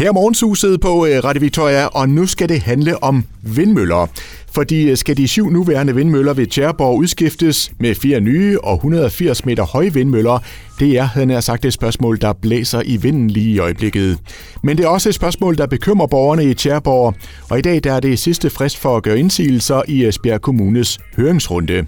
Her 0.00 0.08
er 0.08 0.12
morgensuset 0.12 0.80
på 0.80 1.06
øh, 1.06 1.24
Radio 1.24 1.40
Victoria, 1.40 1.86
og 1.86 2.08
nu 2.08 2.26
skal 2.26 2.48
det 2.48 2.60
handle 2.60 3.02
om 3.02 3.24
vindmøller. 3.42 4.06
Fordi 4.52 4.90
øh, 4.90 4.96
skal 4.96 5.16
de 5.16 5.28
syv 5.28 5.50
nuværende 5.50 5.94
vindmøller 5.94 6.34
ved 6.34 6.46
Tjærborg 6.46 6.96
udskiftes 6.96 7.72
med 7.78 7.94
fire 7.94 8.20
nye 8.20 8.60
og 8.60 8.74
180 8.74 9.44
meter 9.44 9.62
høje 9.64 9.94
vindmøller, 9.94 10.38
det 10.78 10.98
er, 10.98 11.02
havde 11.02 11.32
jeg 11.32 11.42
sagt, 11.42 11.64
et 11.64 11.72
spørgsmål, 11.72 12.20
der 12.20 12.32
blæser 12.32 12.82
i 12.84 12.96
vinden 12.96 13.30
lige 13.30 13.54
i 13.54 13.58
øjeblikket. 13.58 14.18
Men 14.62 14.78
det 14.78 14.84
er 14.84 14.88
også 14.88 15.08
et 15.08 15.14
spørgsmål, 15.14 15.58
der 15.58 15.66
bekymrer 15.66 16.06
borgerne 16.06 16.44
i 16.44 16.54
Tjærborg, 16.54 17.14
og 17.50 17.58
i 17.58 17.62
dag 17.62 17.84
der 17.84 17.92
er 17.92 18.00
det 18.00 18.18
sidste 18.18 18.50
frist 18.50 18.76
for 18.78 18.96
at 18.96 19.02
gøre 19.02 19.18
indsigelser 19.18 19.82
i 19.88 20.02
øh, 20.02 20.08
Esbjerg 20.08 20.40
Kommunes 20.40 20.98
høringsrunde. 21.16 21.86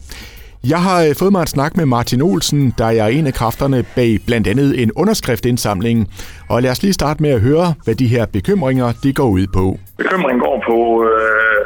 Jeg 0.69 0.83
har 0.83 0.99
øh, 1.05 1.15
fået 1.19 1.33
mig 1.33 1.41
en 1.41 1.47
snak 1.47 1.77
med 1.77 1.87
Martin 1.87 2.23
Olsen, 2.23 2.75
der 2.79 2.85
er 2.85 3.07
en 3.07 3.27
af 3.27 3.35
kræfterne 3.35 3.85
bag 3.97 4.19
blandt 4.27 4.47
andet 4.49 4.83
en 4.83 4.91
underskriftindsamling. 4.97 6.09
Og 6.49 6.63
lad 6.63 6.71
os 6.71 6.83
lige 6.83 6.93
starte 6.93 7.23
med 7.23 7.31
at 7.31 7.41
høre, 7.41 7.75
hvad 7.85 7.95
de 7.95 8.07
her 8.07 8.27
bekymringer 8.27 8.93
de 9.03 9.13
går 9.13 9.29
ud 9.29 9.47
på. 9.55 9.79
Bekymringen 9.99 10.41
går 10.41 10.65
på 10.67 10.79
øh, 11.11 11.65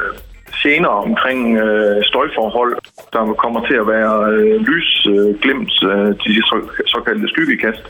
gener 0.63 0.93
omkring 1.07 1.57
øh, 1.57 2.03
støjforhold. 2.03 2.73
Der 3.13 3.33
kommer 3.43 3.59
til 3.67 3.77
at 3.81 3.87
være 3.87 4.15
øh, 4.33 4.61
lysglimt, 4.69 5.73
øh, 5.83 5.99
øh 5.99 6.15
de 6.23 6.41
så, 6.49 6.57
såkaldte 6.85 7.27
skyggekast, 7.27 7.83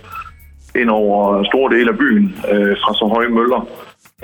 ind 0.76 0.90
over 0.90 1.44
store 1.52 1.70
dele 1.76 1.90
af 1.92 1.98
byen 1.98 2.26
øh, 2.52 2.76
fra 2.82 2.94
så 2.94 3.06
høje 3.16 3.30
møller. 3.30 3.62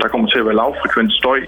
Der 0.01 0.07
kommer 0.07 0.27
til 0.27 0.39
at 0.39 0.45
være 0.45 0.55
lavfrekvent 0.55 1.13
støj, 1.13 1.39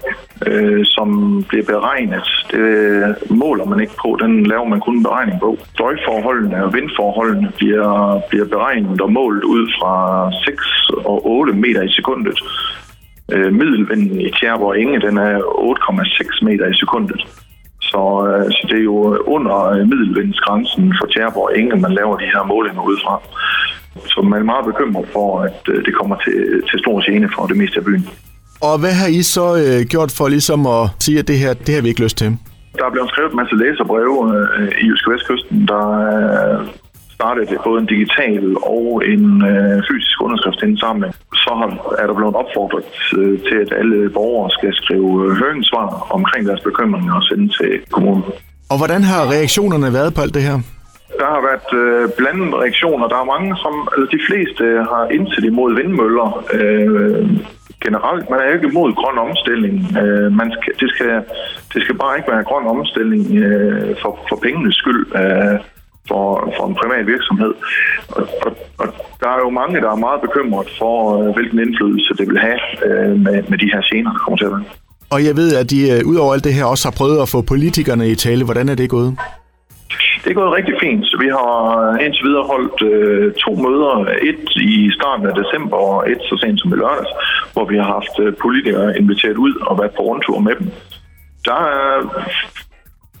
øh, 0.46 0.84
som 0.84 1.08
bliver 1.48 1.64
beregnet. 1.64 2.26
Det 2.50 2.58
øh, 2.58 3.38
måler 3.42 3.64
man 3.64 3.80
ikke 3.80 3.96
på, 4.02 4.18
den 4.22 4.46
laver 4.46 4.64
man 4.64 4.80
kun 4.80 4.96
en 4.96 5.02
beregning 5.02 5.40
på. 5.40 5.58
Støjforholdene 5.74 6.64
og 6.64 6.74
vindforholdene 6.74 7.50
bliver, 7.56 8.20
bliver 8.30 8.46
beregnet 8.54 9.00
og 9.00 9.12
målt 9.12 9.44
ud 9.44 9.64
fra 9.78 9.94
6 10.44 10.90
og 10.90 11.26
8 11.26 11.52
meter 11.52 11.82
i 11.82 11.92
sekundet. 11.92 12.38
Øh, 13.32 13.52
middelvinden 13.52 14.20
i 14.20 14.30
Tjerborg 14.30 14.78
Inge, 14.78 15.00
den 15.00 15.16
er 15.16 15.36
8,6 15.38 16.44
meter 16.44 16.66
i 16.66 16.74
sekundet. 16.74 17.20
Så, 17.80 18.02
øh, 18.28 18.52
så 18.52 18.66
det 18.70 18.78
er 18.78 18.84
jo 18.84 19.22
under 19.36 19.84
middelvindsgrænsen 19.90 20.94
for 21.00 21.06
Tjerborg 21.06 21.56
Inge, 21.58 21.76
man 21.76 21.92
laver 21.92 22.16
de 22.16 22.32
her 22.34 22.44
målinger 22.44 22.82
ud 22.82 22.98
fra. 23.04 23.14
Så 24.12 24.22
man 24.22 24.40
er 24.40 24.44
meget 24.52 24.66
bekymret 24.66 25.08
for, 25.12 25.40
at 25.40 25.60
øh, 25.68 25.84
det 25.84 25.94
kommer 25.94 26.16
til, 26.24 26.62
til 26.70 26.78
stor 26.78 27.10
gene 27.10 27.28
for 27.34 27.46
det 27.46 27.56
meste 27.56 27.78
af 27.78 27.84
byen. 27.84 28.08
Og 28.60 28.78
hvad 28.78 28.94
har 29.00 29.08
I 29.18 29.22
så 29.22 29.46
øh, 29.64 29.86
gjort 29.92 30.10
for 30.18 30.28
ligesom 30.28 30.66
at 30.66 30.82
sige, 31.00 31.18
at 31.18 31.28
det 31.28 31.38
her, 31.38 31.54
det 31.54 31.74
har 31.74 31.82
vi 31.82 31.88
ikke 31.88 32.02
lyst 32.02 32.18
til? 32.18 32.38
Der 32.78 32.84
er 32.84 32.90
blevet 32.90 33.10
skrevet 33.10 33.30
en 33.30 33.36
masse 33.36 33.56
læserbreve 33.62 34.16
øh, 34.36 34.68
i 34.82 34.86
Jyske 34.88 35.10
Vestkysten, 35.12 35.68
der 35.68 35.84
øh, 36.12 36.66
startede 37.18 37.58
både 37.64 37.78
en 37.80 37.88
digital 37.94 38.44
og 38.76 38.86
en 39.12 39.24
øh, 39.50 39.76
fysisk 39.88 40.16
underskriftsindsamling. 40.26 41.12
Så 41.44 41.50
har, 41.60 41.68
er 42.00 42.06
der 42.06 42.14
blevet 42.20 42.36
opfordret 42.42 42.92
øh, 43.18 43.38
til, 43.46 43.56
at 43.64 43.70
alle 43.80 44.10
borgere 44.10 44.50
skal 44.58 44.72
skrive 44.82 45.10
øh, 45.24 45.30
høringssvar 45.40 45.88
omkring 46.18 46.42
deres 46.48 46.62
bekymringer 46.68 47.14
og 47.20 47.24
sende 47.28 47.48
til 47.58 47.72
kommunen. 47.94 48.24
Og 48.70 48.76
hvordan 48.80 49.02
har 49.10 49.22
reaktionerne 49.34 49.88
været 49.98 50.14
på 50.14 50.20
alt 50.24 50.34
det 50.34 50.42
her? 50.42 50.58
Der 51.20 51.28
har 51.34 51.42
været 51.48 51.68
øh, 51.82 52.08
blandede 52.18 52.56
reaktioner. 52.62 53.06
Der 53.12 53.18
er 53.22 53.32
mange, 53.34 53.50
som, 53.64 53.74
eller 53.94 54.08
de 54.16 54.20
fleste 54.28 54.64
har 54.92 55.04
indsat 55.16 55.44
imod 55.44 55.70
vindmøller. 55.80 56.28
Øh, 56.58 57.22
generelt, 57.86 58.24
man 58.30 58.38
er 58.40 58.46
jo 58.48 58.54
ikke 58.58 58.70
imod 58.72 58.90
grøn 59.00 59.18
omstilling. 59.26 59.76
Øh, 60.00 60.28
man 60.40 60.48
skal, 60.56 60.72
det, 60.80 60.88
skal, 60.94 61.12
det 61.72 61.80
skal 61.84 61.96
bare 62.02 62.16
ikke 62.18 62.30
være 62.32 62.48
grøn 62.50 62.66
omstilling 62.74 63.24
øh, 63.44 63.90
for, 64.02 64.12
for 64.28 64.36
pengenes 64.44 64.76
skyld 64.82 65.04
øh, 65.20 65.56
for, 66.10 66.24
for 66.56 66.64
en 66.70 66.76
privat 66.80 67.04
virksomhed. 67.14 67.52
Og, 68.16 68.24
og, 68.46 68.52
og 68.80 68.86
der 69.20 69.28
er 69.34 69.38
jo 69.44 69.50
mange, 69.60 69.80
der 69.84 69.90
er 69.90 70.04
meget 70.06 70.20
bekymret 70.26 70.68
for, 70.80 70.94
øh, 71.18 71.34
hvilken 71.36 71.58
indflydelse 71.64 72.12
det 72.18 72.26
vil 72.30 72.38
have 72.48 72.60
øh, 72.86 73.12
med, 73.24 73.36
med 73.50 73.58
de 73.62 73.68
her 73.72 73.82
scener, 73.82 74.10
der 74.12 74.18
kommer 74.18 74.38
til 74.38 74.48
at 74.50 74.54
være. 74.56 74.64
Og 75.10 75.24
jeg 75.24 75.36
ved, 75.36 75.56
at 75.56 75.70
de 75.70 75.80
øh, 75.92 76.06
ud 76.10 76.16
over 76.16 76.32
alt 76.34 76.44
det 76.44 76.54
her 76.54 76.64
også 76.64 76.84
har 76.88 76.94
prøvet 77.00 77.18
at 77.22 77.28
få 77.28 77.42
politikerne 77.42 78.08
i 78.08 78.14
tale. 78.14 78.44
Hvordan 78.44 78.68
er 78.68 78.74
det 78.74 78.90
gået? 78.90 79.16
Det 80.26 80.32
er 80.32 80.42
gået 80.42 80.56
rigtig 80.58 80.74
fint. 80.82 81.06
Vi 81.24 81.28
har 81.38 81.54
indtil 82.04 82.24
videre 82.28 82.46
holdt 82.52 82.78
øh, 82.92 83.32
to 83.44 83.50
møder. 83.66 83.94
Et 84.30 84.46
i 84.56 84.90
starten 84.98 85.26
af 85.26 85.34
december 85.42 85.76
og 85.76 86.10
et 86.10 86.20
så 86.28 86.34
sent 86.42 86.60
som 86.60 86.72
i 86.72 86.76
lørdags, 86.76 87.12
hvor 87.52 87.64
vi 87.64 87.76
har 87.76 87.88
haft 87.96 88.14
øh, 88.24 88.34
politikere 88.44 88.98
inviteret 88.98 89.36
ud 89.46 89.54
og 89.68 89.78
været 89.78 89.94
på 89.96 90.02
rundtur 90.02 90.38
med 90.40 90.54
dem. 90.60 90.68
Der 91.48 91.60
er, 91.78 91.86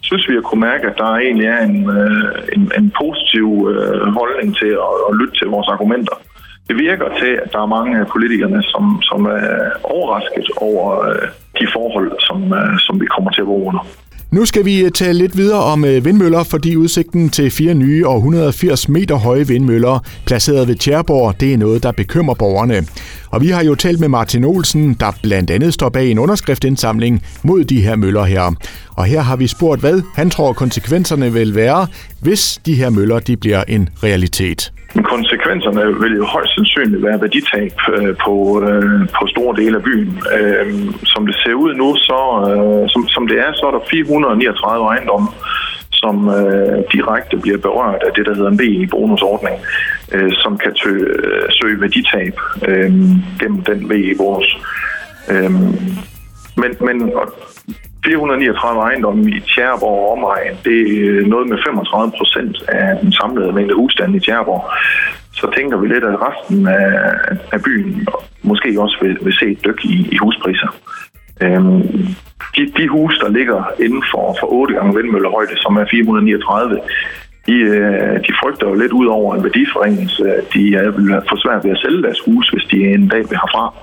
synes 0.00 0.28
vi 0.28 0.36
at 0.36 0.44
kunne 0.44 0.66
mærke, 0.70 0.84
at 0.90 0.98
der 0.98 1.10
egentlig 1.26 1.46
er 1.46 1.60
en, 1.70 1.90
øh, 1.98 2.32
en, 2.54 2.62
en 2.78 2.92
positiv 3.00 3.46
øh, 3.72 4.06
holdning 4.18 4.56
til 4.60 4.72
at, 4.86 4.94
at 5.08 5.12
lytte 5.20 5.34
til 5.38 5.46
vores 5.54 5.68
argumenter. 5.68 6.16
Det 6.68 6.76
virker 6.86 7.08
til, 7.20 7.32
at 7.44 7.52
der 7.52 7.60
er 7.62 7.74
mange 7.76 8.00
af 8.00 8.06
politikerne, 8.06 8.62
som, 8.62 8.84
som 9.02 9.20
er 9.24 9.50
overrasket 9.84 10.46
over 10.56 10.84
øh, 11.08 11.28
de 11.60 11.66
forhold, 11.76 12.10
som, 12.28 12.38
øh, 12.58 12.78
som 12.86 13.00
vi 13.00 13.06
kommer 13.06 13.30
til 13.30 13.40
at 13.40 13.46
våge 13.46 13.66
under. 13.70 13.84
Nu 14.30 14.44
skal 14.44 14.64
vi 14.64 14.80
øh, 14.80 14.90
tale 14.90 15.18
lidt 15.18 15.36
videre 15.36 15.62
om 15.62 15.84
øh, 15.84 16.04
vindmøller, 16.04 16.42
fordi 16.42 16.76
udsigten 16.76 17.30
til 17.30 17.50
fire 17.50 17.74
nye 17.74 18.06
og 18.06 18.16
180 18.16 18.88
meter 18.88 19.14
høje 19.14 19.46
vindmøller, 19.48 19.98
placeret 20.24 20.68
ved 20.68 20.74
Tjærborg, 20.74 21.40
det 21.40 21.52
er 21.52 21.58
noget, 21.58 21.82
der 21.82 21.92
bekymrer 21.92 22.34
borgerne. 22.34 22.86
Og 23.30 23.40
vi 23.40 23.48
har 23.48 23.64
jo 23.64 23.74
talt 23.74 24.00
med 24.00 24.08
Martin 24.08 24.44
Olsen, 24.44 24.94
der 25.00 25.12
blandt 25.22 25.50
andet 25.50 25.74
står 25.74 25.88
bag 25.88 26.10
en 26.10 26.18
underskriftindsamling 26.18 27.22
mod 27.42 27.64
de 27.64 27.80
her 27.80 27.96
møller 27.96 28.24
her. 28.24 28.54
Og 28.94 29.04
her 29.04 29.20
har 29.20 29.36
vi 29.36 29.46
spurgt, 29.46 29.80
hvad 29.80 30.02
han 30.14 30.30
tror 30.30 30.52
konsekvenserne 30.52 31.32
vil 31.32 31.54
være, 31.54 31.86
hvis 32.20 32.60
de 32.66 32.74
her 32.74 32.90
møller 32.90 33.18
de 33.18 33.36
bliver 33.36 33.64
en 33.68 33.88
realitet. 34.02 34.72
Konsekvenserne 35.02 36.00
vil 36.00 36.16
jo 36.16 36.24
højst 36.24 36.54
sandsynligt 36.54 37.02
være 37.02 37.20
værditab 37.20 37.72
øh, 37.96 38.16
på, 38.24 38.62
øh, 38.62 39.08
på 39.18 39.26
store 39.26 39.56
dele 39.56 39.76
af 39.76 39.82
byen. 39.82 40.22
Øh, 40.38 40.66
som 41.04 41.26
det 41.26 41.36
ser 41.42 41.54
ud 41.54 41.74
nu, 41.74 41.96
så, 41.96 42.18
som, 42.92 43.08
som 43.08 43.28
det 43.28 43.38
er, 43.38 43.52
så 43.52 43.66
er 43.66 43.70
der 43.70 43.88
439 43.90 44.86
ejendomme, 44.86 45.28
som 45.90 46.28
øh, 46.28 46.78
direkte 46.92 47.36
bliver 47.36 47.58
berørt 47.58 48.02
af 48.06 48.12
det, 48.16 48.26
der 48.26 48.34
hedder 48.34 48.50
en 48.50 48.58
VE-bonusordning, 48.58 49.56
øh, 50.12 50.32
som 50.32 50.58
kan 50.58 50.74
tø, 50.74 50.90
øh, 50.90 51.48
søge 51.50 51.80
værditab 51.80 52.34
øh, 52.68 52.90
gennem 53.40 53.60
den 53.70 53.90
VE-bonus. 53.90 54.48
Øh, 55.30 55.50
men, 56.60 56.70
men 56.80 56.96
og 57.14 57.26
439 58.06 58.82
ejendomme 58.82 59.30
i 59.30 59.40
Tjærborg 59.40 59.98
og 60.04 60.12
omegn, 60.12 60.56
det 60.64 60.78
er 61.06 61.26
noget 61.26 61.48
med 61.48 61.58
35 61.66 62.12
procent 62.18 62.56
af 62.68 62.98
den 63.02 63.12
samlede 63.12 63.52
mængde 63.52 63.74
husstande 63.74 64.16
i 64.16 64.20
Tjærborg. 64.20 64.62
Så 65.32 65.46
tænker 65.56 65.76
vi 65.76 65.86
lidt, 65.86 66.04
at 66.04 66.18
resten 66.26 66.68
af, 66.68 66.90
af 67.52 67.62
byen 67.62 68.08
måske 68.42 68.80
også 68.80 68.96
vil, 69.02 69.18
vil 69.22 69.34
se 69.40 69.46
et 69.46 69.64
dyk 69.64 69.84
i, 69.84 69.96
i 70.14 70.16
huspriser. 70.16 70.70
Øhm, 71.42 71.82
de, 72.56 72.62
de 72.76 72.88
huse, 72.88 73.18
der 73.18 73.28
ligger 73.28 73.58
inden 73.84 74.04
for, 74.10 74.36
for 74.40 74.46
8 74.52 74.74
gange 74.74 74.96
vindmøllehøjde, 74.96 75.56
som 75.56 75.76
er 75.76 75.86
439, 75.90 76.80
de, 77.46 77.52
øh, 77.52 78.16
de 78.26 78.32
frygter 78.40 78.68
jo 78.68 78.74
lidt 78.74 78.92
ud 78.92 79.06
over 79.06 79.34
en 79.34 79.44
værdiforringelse. 79.44 80.22
at 80.34 80.44
De 80.54 80.60
vil 80.96 81.20
få 81.30 81.36
svært 81.36 81.64
ved 81.64 81.70
at 81.70 81.82
sælge 81.84 82.02
deres 82.02 82.20
hus, 82.26 82.48
hvis 82.48 82.64
de 82.70 82.76
en 82.76 83.08
dag 83.08 83.22
vil 83.30 83.40
herfra, 83.42 83.74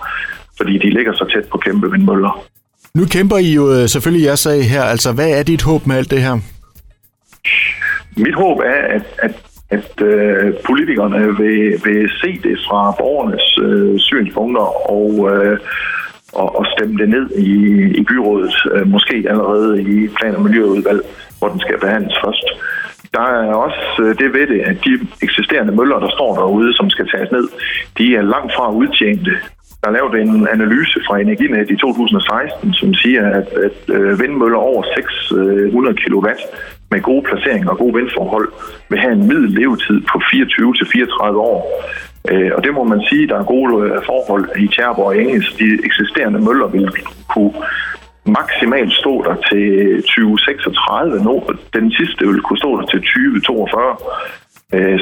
fordi 0.58 0.78
de 0.78 0.90
ligger 0.90 1.14
så 1.14 1.26
tæt 1.34 1.48
på 1.52 1.58
kæmpe 1.58 1.92
vindmøller. 1.92 2.53
Nu 2.98 3.06
kæmper 3.06 3.38
I 3.38 3.54
jo 3.54 3.74
øh, 3.74 3.88
selvfølgelig 3.90 4.26
jeres 4.26 4.40
sag 4.40 4.70
her. 4.70 4.84
Altså, 4.84 5.14
hvad 5.14 5.30
er 5.40 5.44
dit 5.44 5.64
håb 5.64 5.88
med 5.88 5.96
alt 5.96 6.12
det 6.12 6.22
her? 6.22 6.36
Mit 8.18 8.36
håb 8.36 8.58
er, 8.60 8.82
at, 8.98 9.06
at, 9.20 9.36
at 9.70 10.02
øh, 10.02 10.54
politikerne 10.66 11.38
vil, 11.38 11.82
vil 11.86 12.10
se 12.22 12.40
det 12.44 12.60
fra 12.68 12.96
borgernes 13.00 13.58
øh, 13.62 14.00
synspunkter 14.00 14.92
og, 14.92 15.32
øh, 15.32 15.60
og, 16.34 16.56
og 16.60 16.66
stemme 16.74 16.98
det 16.98 17.10
ned 17.10 17.30
i, 17.32 17.52
i 18.00 18.04
byrådet, 18.04 18.56
øh, 18.74 18.88
måske 18.88 19.26
allerede 19.30 19.82
i 19.82 20.08
plan- 20.08 20.36
og 20.36 20.42
miljøudvalg, 20.42 21.02
hvor 21.40 21.50
den 21.50 21.60
skal 21.60 21.80
behandles 21.80 22.18
først. 22.26 22.46
Der 23.14 23.22
er 23.22 23.54
også 23.54 24.04
øh, 24.04 24.18
det 24.18 24.34
ved 24.34 24.48
det, 24.48 24.62
at 24.62 24.78
de 24.86 25.08
eksisterende 25.22 25.76
møller, 25.76 26.00
der 26.00 26.10
står 26.10 26.36
derude, 26.36 26.74
som 26.74 26.90
skal 26.90 27.08
tages 27.08 27.32
ned, 27.32 27.48
de 27.98 28.16
er 28.16 28.22
langt 28.22 28.54
fra 28.56 28.72
udtjente. 28.72 29.32
Der 29.84 29.90
er 29.90 30.00
lavet 30.00 30.16
en 30.22 30.48
analyse 30.48 31.00
fra 31.08 31.20
Energinet 31.20 31.70
i 31.70 31.76
2016, 31.76 32.74
som 32.74 32.94
siger, 32.94 33.24
at, 33.40 33.48
at 33.68 33.78
øh, 33.96 34.20
vindmøller 34.20 34.58
over 34.58 34.84
600 34.96 35.96
kW 36.02 36.28
med 36.92 37.02
gode 37.02 37.24
placeringer 37.28 37.70
og 37.70 37.78
gode 37.78 37.94
vindforhold 37.96 38.50
vil 38.90 39.00
have 39.00 39.14
en 39.14 39.28
middel 39.28 39.50
levetid 39.50 40.02
på 40.12 40.18
24-34 40.18 41.24
år. 41.52 41.62
Øh, 42.32 42.52
og 42.56 42.64
det 42.64 42.74
må 42.74 42.84
man 42.84 43.02
sige, 43.10 43.28
der 43.28 43.38
er 43.40 43.44
gode 43.44 43.70
øh, 43.86 44.02
forhold 44.06 44.46
i 44.64 44.68
Tjerborg 44.68 45.06
og 45.06 45.18
Engels. 45.22 45.54
De 45.54 45.68
eksisterende 45.88 46.40
møller 46.48 46.68
vil 46.68 46.90
kunne 47.34 47.54
maksimalt 48.26 48.94
stå 48.94 49.14
der 49.28 49.36
til 49.50 49.66
2036. 50.04 51.24
Nu, 51.24 51.44
den 51.74 51.92
sidste 51.92 52.28
vil 52.28 52.42
kunne 52.42 52.58
stå 52.64 52.82
der 52.82 52.86
til 52.86 53.00
2042. 53.00 53.98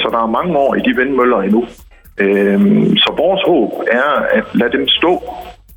Så 0.02 0.08
der 0.14 0.22
er 0.24 0.36
mange 0.38 0.58
år 0.58 0.76
i 0.76 0.82
de 0.88 0.96
vindmøller 0.96 1.42
endnu. 1.42 1.66
Øhm, 2.18 2.98
så 2.98 3.14
vores 3.18 3.42
håb 3.46 3.72
er 3.92 4.10
at 4.38 4.44
lade 4.54 4.72
dem 4.72 4.88
stå 4.88 5.24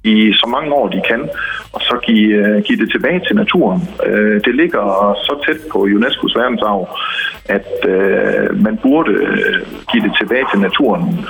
i 0.05 0.33
så 0.33 0.47
mange 0.49 0.73
år 0.73 0.89
de 0.89 1.03
kan, 1.09 1.29
og 1.73 1.81
så 1.81 2.01
give, 2.07 2.29
øh, 2.35 2.63
give 2.63 2.79
det 2.79 2.91
tilbage 2.91 3.21
til 3.27 3.37
naturen. 3.37 3.89
Øh, 4.07 4.41
det 4.45 4.55
ligger 4.55 4.83
så 5.27 5.45
tæt 5.47 5.61
på 5.73 5.79
UNESCO's 5.79 6.39
verdensarv, 6.41 6.99
at 7.45 7.69
øh, 7.89 8.63
man 8.63 8.79
burde 8.83 9.13
give 9.93 10.03
det 10.03 10.13
tilbage 10.21 10.45
til 10.53 10.61
naturen 10.61 11.27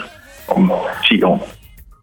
om 0.48 0.72
10 1.08 1.22
år. 1.22 1.48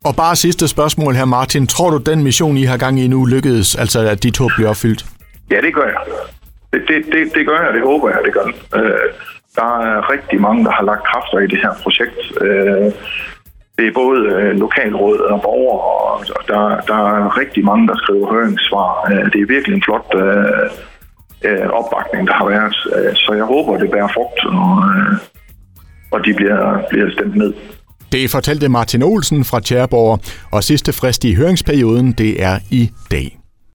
Og 0.06 0.16
bare 0.16 0.36
sidste 0.36 0.68
spørgsmål 0.68 1.14
her, 1.14 1.26
Martin. 1.26 1.68
Tror 1.68 1.90
du, 1.90 1.98
den 1.98 2.24
mission, 2.24 2.58
I 2.58 2.64
har 2.64 2.78
gang 2.78 3.00
i 3.00 3.08
nu, 3.08 3.26
lykkedes, 3.26 3.76
altså 3.76 4.00
at 4.00 4.24
de 4.24 4.32
to 4.32 4.46
bliver 4.56 4.70
opfyldt? 4.70 5.06
Ja, 5.52 5.62
det 5.62 5.74
gør 5.74 5.84
jeg. 5.84 5.96
Det, 6.74 6.82
det, 6.88 7.06
det, 7.06 7.36
det 7.36 7.46
gør 7.48 7.60
jeg, 7.66 7.74
det 7.74 7.82
håber 7.82 8.10
jeg, 8.10 8.20
det 8.26 8.34
gør. 8.34 8.48
Øh, 8.76 9.10
der 9.56 9.72
er 9.90 10.12
rigtig 10.14 10.42
mange, 10.42 10.66
der 10.66 10.72
har 10.72 10.84
lagt 10.84 11.04
kræfter 11.04 11.40
i 11.40 11.48
det 11.48 11.60
her 11.64 11.74
projekt. 11.84 12.22
Øh, 12.42 12.92
det 13.78 13.88
er 13.88 13.94
både 13.94 14.20
øh, 14.36 14.52
lokalråd 14.60 15.20
og 15.20 15.42
borgere, 15.42 15.82
og 16.38 16.42
der, 16.48 16.62
der 16.92 17.00
er 17.16 17.38
rigtig 17.38 17.66
mange, 17.66 17.88
der 17.88 17.96
skriver 17.98 18.32
høringssvar. 18.34 18.90
Øh, 19.12 19.26
det 19.32 19.42
er 19.42 19.54
virkelig 19.56 19.76
en 19.76 19.84
flot 19.84 20.16
opbakning, 21.80 22.28
der 22.28 22.34
har 22.34 22.46
været. 22.46 22.76
Så 23.18 23.34
jeg 23.34 23.44
håber, 23.44 23.78
det 23.78 23.92
bærer 23.92 24.08
frugt, 24.08 24.46
og, 24.46 24.84
og 26.12 26.26
de 26.26 26.34
bliver, 26.34 26.82
bliver 26.90 27.12
stemt 27.12 27.36
ned. 27.36 27.54
Det 28.12 28.32
fortalte 28.32 28.70
Martin 28.70 29.04
Olsen 29.04 29.44
fra 29.46 29.60
Tjærborg, 29.60 30.20
og 30.52 30.64
sidste 30.64 30.94
frist 30.94 31.24
i 31.24 31.36
høringsperioden, 31.36 32.12
det 32.12 32.44
er 32.44 32.60
i 32.72 32.92
dag. 33.12 33.41